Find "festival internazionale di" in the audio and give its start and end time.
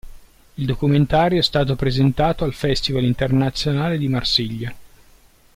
2.55-4.07